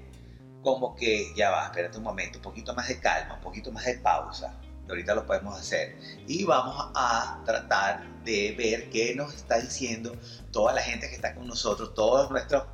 [0.60, 3.86] como que ya va, espérate un momento, un poquito más de calma, un poquito más
[3.86, 4.52] de pausa.
[4.88, 5.96] Ahorita lo podemos hacer.
[6.26, 10.16] Y vamos a tratar de ver qué nos está diciendo
[10.52, 12.64] toda la gente que está con nosotros, todos nuestros,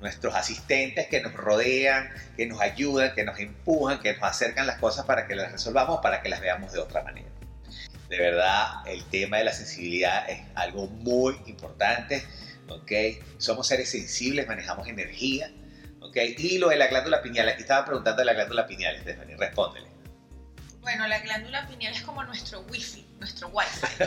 [0.00, 4.78] nuestros asistentes que nos rodean, que nos ayudan, que nos empujan, que nos acercan las
[4.78, 7.28] cosas para que las resolvamos, para que las veamos de otra manera.
[8.08, 12.22] De verdad, el tema de la sensibilidad es algo muy importante,
[12.68, 12.92] ¿ok?
[13.38, 15.50] Somos seres sensibles, manejamos energía,
[16.00, 16.16] ¿ok?
[16.36, 19.91] Y lo de la glándula pineal, aquí estaba preguntando de la glándula pineal, Stephanie, respóndele.
[20.82, 23.86] Bueno, la glándula pineal es como nuestro wifi, nuestro wifi.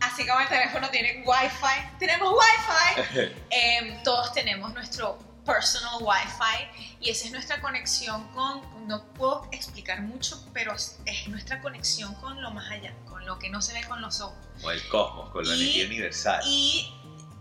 [0.00, 3.32] Así como el teléfono tiene wifi, tenemos wifi.
[3.50, 10.02] Eh, todos tenemos nuestro personal wifi y esa es nuestra conexión con, no puedo explicar
[10.02, 13.72] mucho, pero es es nuestra conexión con lo más allá, con lo que no se
[13.72, 14.36] ve con los ojos.
[14.62, 16.40] O el cosmos, con la Y- energía universal.
[16.44, 16.92] Y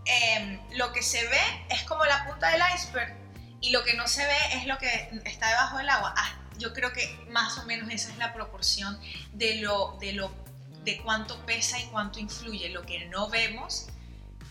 [0.05, 3.15] eh, lo que se ve es como la punta del iceberg
[3.61, 6.13] y lo que no se ve es lo que está debajo del agua.
[6.57, 8.99] Yo creo que más o menos esa es la proporción
[9.33, 10.31] de lo de lo
[10.83, 13.87] de cuánto pesa y cuánto influye lo que no vemos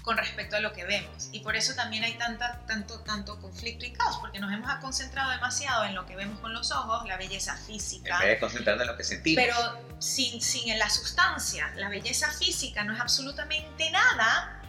[0.05, 1.30] con respecto a lo que vemos.
[1.32, 5.30] Y por eso también hay tanta, tanto, tanto conflicto y caos, porque nos hemos concentrado
[5.30, 8.82] demasiado en lo que vemos con los ojos, la belleza física, En vez de concentrarnos
[8.82, 9.42] en lo que sentimos.
[9.42, 14.61] pero sin, sin la sustancia, la belleza física no es absolutamente nada,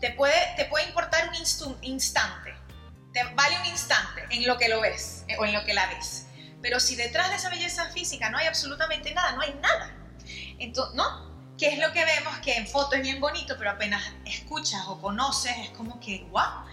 [0.00, 1.34] te puede, te puede importar un
[1.82, 2.54] instante,
[3.12, 5.86] te vale un instante en lo que lo ves eh, o en lo que la
[5.88, 6.23] ves.
[6.64, 9.92] Pero si detrás de esa belleza física no hay absolutamente nada, no hay nada.
[10.58, 11.04] Entonces, ¿no?
[11.58, 12.38] ¿Qué es lo que vemos?
[12.38, 16.64] Que en foto es bien bonito, pero apenas escuchas o conoces, es como que, wow.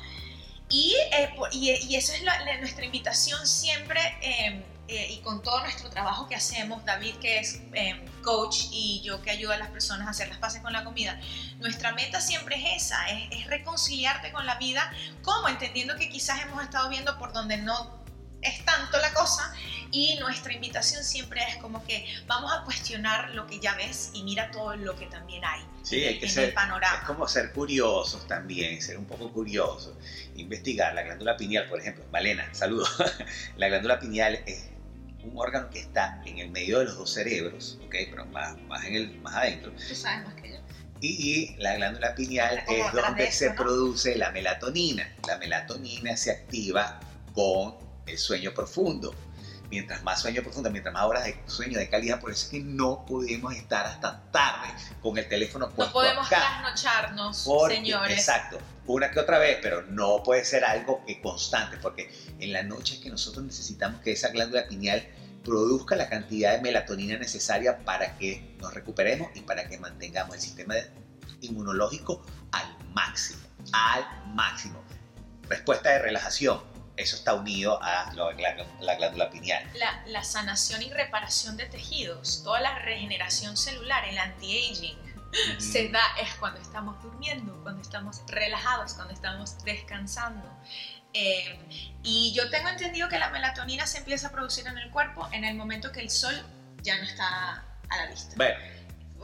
[0.70, 5.44] Y, eh, y, y eso es la- la- nuestra invitación siempre, eh, eh, y con
[5.44, 9.58] todo nuestro trabajo que hacemos, David que es eh, coach y yo que ayudo a
[9.58, 11.20] las personas a hacer las paces con la comida,
[11.60, 14.90] nuestra meta siempre es esa, es, es reconciliarte con la vida,
[15.22, 18.01] como entendiendo que quizás hemos estado viendo por donde no
[18.42, 19.54] es tanto la cosa
[19.92, 24.24] y nuestra invitación siempre es como que vamos a cuestionar lo que ya ves y
[24.24, 26.98] mira todo lo que también hay Sí, hay que en ser, el panorama.
[27.00, 29.96] es como ser curiosos también, ser un poco curiosos.
[30.36, 32.06] Investigar la glándula pineal, por ejemplo.
[32.12, 32.90] Malena, saludos.
[33.58, 34.70] la glándula pineal es
[35.24, 37.96] un órgano que está en el medio de los dos cerebros, ¿ok?
[38.10, 39.72] Pero más, más, en el, más adentro.
[39.72, 40.58] Tú sabes más que yo.
[41.02, 45.12] Y, y la glándula pineal es donde de se produce la melatonina.
[45.28, 47.00] La melatonina se activa
[47.34, 47.76] con
[48.06, 49.14] el sueño profundo.
[49.70, 52.60] Mientras más sueño profundo, mientras más horas de sueño de calidad, por eso es que
[52.60, 54.68] no podemos estar hasta tarde
[55.02, 58.18] con el teléfono puesto No podemos trasnocharnos, señores.
[58.18, 62.64] Exacto, una que otra vez, pero no puede ser algo que constante, porque en la
[62.64, 65.08] noche es que nosotros necesitamos que esa glándula pineal
[65.44, 70.42] produzca la cantidad de melatonina necesaria para que nos recuperemos y para que mantengamos el
[70.42, 70.76] sistema
[71.42, 73.42] inmunológico al máximo,
[73.72, 74.84] al máximo.
[75.50, 76.62] Respuesta de relajación,
[76.98, 79.64] eso está unido a lo- la, la glándula pineal.
[79.76, 84.98] La, la sanación y reparación de tejidos, toda la regeneración celular, el anti-aging,
[85.60, 90.46] se da es cuando estamos durmiendo, cuando estamos relajados, cuando estamos descansando.
[91.14, 91.60] Eh,
[92.04, 95.44] y yo tengo entendido que la melatonina se empieza a producir en el cuerpo en
[95.44, 96.34] el momento que el sol
[96.84, 98.36] ya no está a la vista.
[98.36, 98.60] Bueno,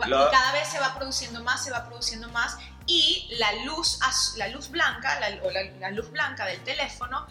[0.06, 4.00] Y lo- cada vez se va produciendo más, se va produciendo más y la luz,
[4.38, 7.26] la luz blanca la, o la, la luz blanca del teléfono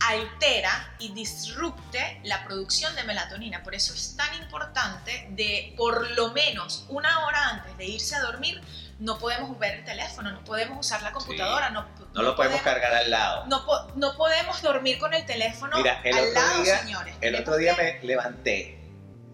[0.00, 3.62] altera y disrupte la producción de melatonina.
[3.62, 8.20] Por eso es tan importante de por lo menos una hora antes de irse a
[8.20, 8.60] dormir
[8.98, 12.92] no podemos ver el teléfono, no podemos usar la computadora, no, no lo podemos cargar
[12.92, 13.46] al lado.
[13.46, 13.64] no,
[13.96, 17.14] no podemos dormir con el teléfono Mira, el al otro lado, día- señores.
[17.22, 18.78] El otro día me levanté,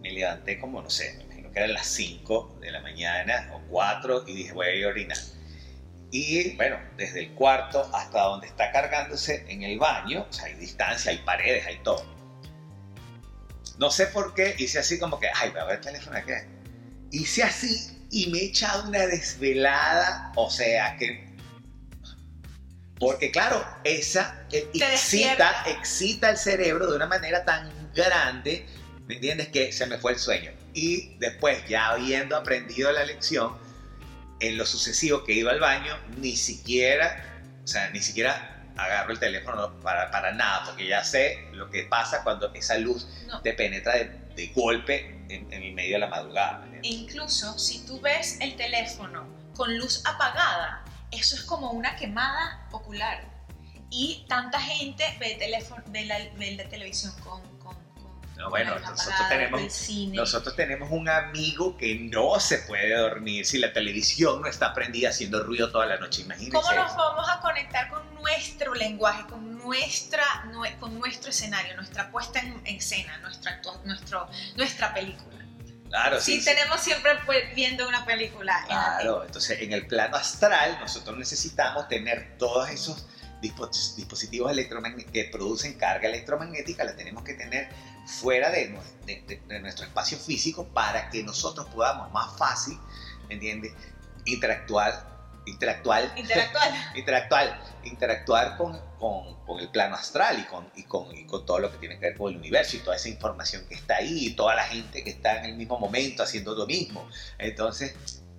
[0.02, 3.60] me levanté como, no sé, me imagino que eran las 5 de la mañana o
[3.68, 5.18] 4 y dije, voy a ir a orinar.
[6.10, 10.54] Y bueno, desde el cuarto hasta donde está cargándose en el baño, o sea, hay
[10.54, 12.04] distancia, hay paredes, hay todo.
[13.78, 16.32] No sé por qué, hice así como que, ay, voy a ver el teléfono aquí.
[17.10, 21.26] Hice así y me he echado una desvelada, o sea que...
[22.98, 25.64] Porque claro, esa eh, Te excita, despierta.
[25.66, 28.64] excita el cerebro de una manera tan grande,
[29.06, 29.48] ¿me entiendes?
[29.48, 30.50] Que se me fue el sueño.
[30.72, 33.58] Y después, ya habiendo aprendido la lección,
[34.40, 39.18] en lo sucesivo que iba al baño, ni siquiera, o sea, ni siquiera agarro el
[39.18, 43.40] teléfono para, para nada, porque ya sé lo que pasa cuando esa luz No.
[43.40, 46.66] te penetra de, de golpe en, en el medio de la madrugada.
[46.82, 49.26] E incluso si tú ves el teléfono
[49.56, 53.24] con luz apagada, eso es como una quemada ocular.
[53.90, 57.40] Y tanta gente ve, teléfono, ve, la, ve la televisión con
[58.36, 60.16] No, bueno, nosotros apagada, tenemos- cine.
[60.16, 65.08] Nosotros tenemos un amigo que no se puede dormir si la televisión no está prendida
[65.08, 66.22] haciendo ruido toda la noche.
[66.22, 66.52] Imagínense.
[66.56, 66.96] ¿Cómo nos eso.
[66.98, 70.22] vamos a conectar con nuestro lenguaje, con, nuestra,
[70.52, 75.34] nue- con nuestro escenario, nuestra puesta en, en escena, nuestra, nuestro, nuestra película?
[75.88, 76.44] Claro, Sí, sí.
[76.44, 78.60] tenemos siempre pues, viendo una película.
[78.64, 83.06] en la Claro, entonces en el plano astral nosotros necesitamos tener todos esos
[83.40, 87.68] dispo- dispositivos electromagnéticos que producen carga electromagnética, la tenemos que tener
[88.06, 92.78] fuera de, de- de- de nuestro espacio físico para que nosotros podamos más fácil,
[93.28, 93.72] ¿me entiendes?
[94.24, 96.74] Interactuar, interactuar, Interactual.
[96.96, 101.58] interactuar, interactuar con, con- con el plano astral y con, y, con, y con todo
[101.60, 104.26] lo que tiene que ver con el universo y toda esa información que está ahí
[104.26, 107.08] y toda la gente que está en el mismo momento haciendo lo mismo.
[107.38, 107.94] Entonces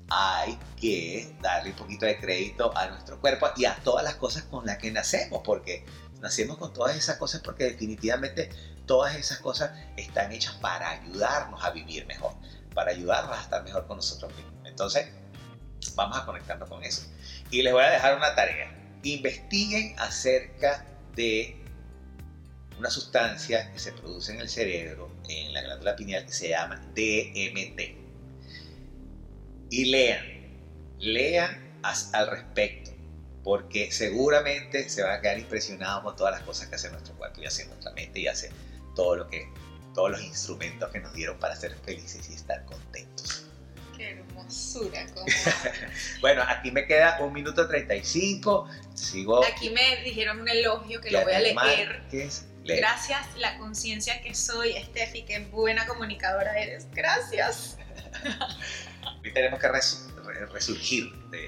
[0.09, 4.43] hay que darle un poquito de crédito a nuestro cuerpo y a todas las cosas
[4.43, 5.85] con las que nacemos, porque
[6.21, 8.49] nacemos con todas esas cosas porque definitivamente
[8.85, 12.33] todas esas cosas están hechas para ayudarnos a vivir mejor,
[12.73, 14.53] para ayudarnos a estar mejor con nosotros mismos.
[14.65, 15.07] Entonces,
[15.95, 17.03] vamos a conectarnos con eso.
[17.51, 18.73] Y les voy a dejar una tarea.
[19.03, 21.57] Investiguen acerca de
[22.77, 26.75] una sustancia que se produce en el cerebro, en la glándula pineal, que se llama
[26.95, 27.81] DMT.
[29.69, 30.25] Y lean,
[30.99, 31.79] lean
[32.13, 32.91] al respecto,
[33.47, 37.41] porque seguramente se van a quedar impresionados con todas las cosas que hace nuestro cuerpo
[37.41, 38.51] y hace nuestra mente y hace
[38.93, 39.47] todo lo que,
[39.95, 43.45] todos los instrumentos que nos dieron para ser felices y estar contentos.
[43.95, 45.05] Qué hermosura.
[46.19, 48.69] Bueno, aquí me queda un minuto 35.
[48.93, 49.45] Sigo.
[49.45, 52.01] Aquí me dijeron un elogio que lo voy a leer.
[52.65, 56.85] Gracias, la conciencia que soy, Steffi, qué buena comunicadora eres.
[56.91, 57.77] Gracias.
[59.23, 60.16] Hoy tenemos que resu- re-
[60.51, 61.11] resurgir.
[61.29, 61.45] De...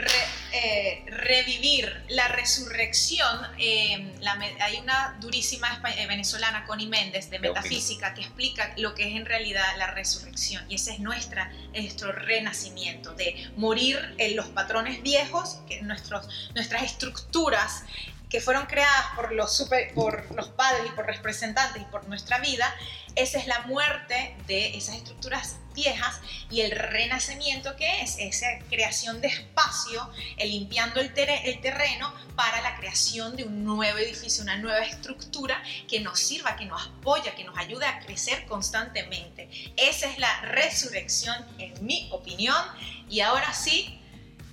[0.51, 3.39] eh, revivir la resurrección.
[3.57, 9.09] Eh, la, hay una durísima eh, venezolana, Connie Méndez, de Metafísica, que explica lo que
[9.09, 10.65] es en realidad la resurrección.
[10.69, 16.83] Y ese es nuestra, nuestro renacimiento, de morir en los patrones viejos, que nuestros, nuestras
[16.83, 17.83] estructuras
[18.29, 22.37] que fueron creadas por los, super, por los padres y por representantes y por nuestra
[22.39, 22.73] vida,
[23.15, 26.21] esa es la muerte de esas estructuras viejas
[26.51, 32.61] y el renacimiento que es esa creación de espacio, el limpiando el, el terreno para
[32.61, 37.33] la creación de un nuevo edificio, una nueva estructura que nos sirva, que nos apoya,
[37.33, 39.49] que nos ayude a crecer constantemente.
[39.75, 42.63] Esa es la resurrección en mi opinión
[43.09, 43.99] y ahora sí,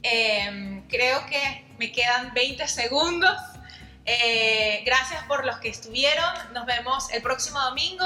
[0.02, 3.36] eh, creo que me quedan 20 segundos
[4.06, 6.52] eh, gracias por los que estuvieron.
[6.52, 8.04] Nos vemos el próximo domingo.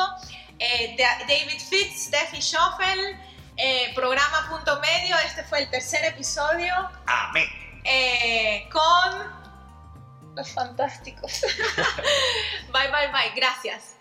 [0.59, 3.19] Eh, David Fitz, Steffi Schoffel,
[3.57, 5.17] eh, programa Punto Medio.
[5.27, 6.75] Este fue el tercer episodio.
[7.07, 7.49] Amén.
[8.71, 9.41] con
[10.35, 11.43] los fantásticos.
[12.73, 13.33] bye, bye, bye.
[13.37, 14.00] Gracias.